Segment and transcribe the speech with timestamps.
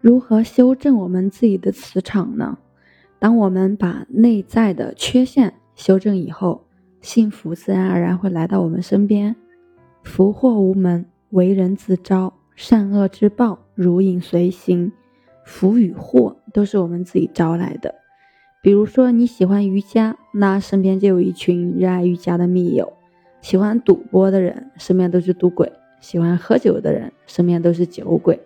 [0.00, 2.58] 如何修正我们自己的磁场呢？
[3.18, 6.64] 当我们把内在的缺陷修正以后，
[7.00, 9.34] 幸福自然而然会来到我们身边。
[10.04, 14.92] 福祸无门，为人自招；善恶之报，如影随形。
[15.44, 17.92] 福与祸都是我们自己招来的。
[18.62, 22.86] 比如说你喜欢瑜伽，那身边就有一群热爱瑜伽的密友；
[23.40, 25.68] 喜欢赌博的人，身边都是赌鬼；
[26.00, 28.38] 喜欢喝酒的人，身边都是酒鬼。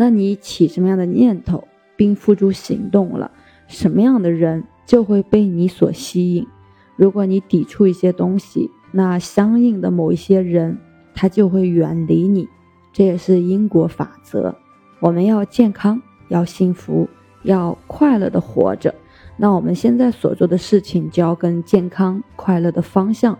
[0.00, 3.32] 那你起什么样的念头，并付诸行动了，
[3.66, 6.46] 什么样的人就会被你所吸引。
[6.94, 10.78] 如果你抵触一些东西，那相应的某一些人，
[11.16, 12.48] 他就会远离你。
[12.92, 14.54] 这也是因果法则。
[15.00, 17.08] 我们要健康，要幸福，
[17.42, 18.94] 要快乐的活着。
[19.36, 23.36] 那我们现在所做的事情，就要跟健康快乐的方向，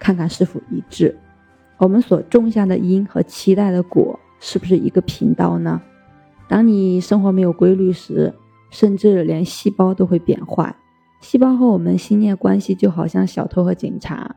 [0.00, 1.16] 看看是否一致。
[1.78, 5.80] 我们所种下的因和期待的果，是不是一个频道呢？
[6.50, 8.34] 当你生活没有规律时，
[8.72, 10.74] 甚至连细胞都会变坏。
[11.20, 14.34] 细胞和我们心念关系就好像小偷和警察。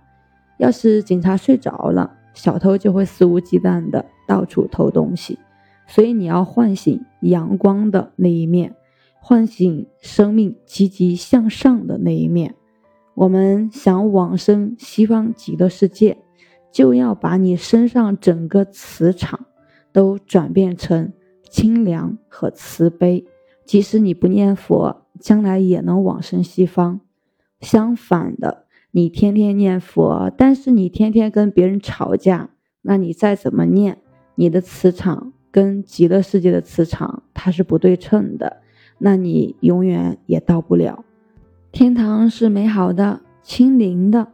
[0.60, 5.40] 要是警察睡着了，小偷就会肆无忌惮的到处偷东西。
[5.88, 8.76] 所以你要唤醒阳光的那一面，
[9.20, 12.54] 唤醒生命积极向上的那一面。
[13.16, 16.20] 我们想往生西方极乐世界，
[16.72, 19.48] 就要把你身上整个磁场
[19.92, 21.12] 都转变成。
[21.54, 23.28] 清凉和慈悲，
[23.64, 27.00] 即使你不念佛，将来也能往生西方。
[27.60, 32.50] 相反的，你天天念佛，但是你天天跟别人吵架，
[32.82, 34.00] 那你再怎么念，
[34.34, 38.58] 你的磁场跟极乐世界的磁场它是不对称的，
[38.98, 41.06] 那你永远也到不了。
[41.72, 44.30] 天堂是美好的、清灵的，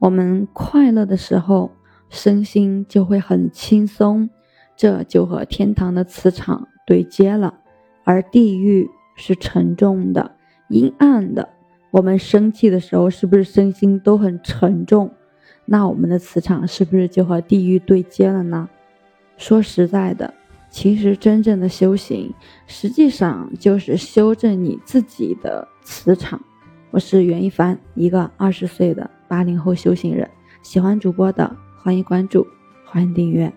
[0.00, 1.70] 我们快乐的时候，
[2.08, 4.28] 身心就会很轻松。
[4.76, 7.54] 这就和天堂的磁场对接了，
[8.04, 10.36] 而地狱是沉重的、
[10.68, 11.48] 阴暗的。
[11.90, 15.12] 我们生气的时候，是不是身心都很沉重？
[15.64, 18.68] 那我们的磁场是不是就和地狱对接了呢？
[19.36, 20.34] 说实在的，
[20.70, 22.34] 其实真正的修行，
[22.66, 26.40] 实际上就是修正你自己的磁场。
[26.90, 30.28] 我是袁一凡，一个二十岁的八零后修行人。
[30.62, 32.46] 喜欢主播的，欢迎关注，
[32.84, 33.52] 欢迎订阅。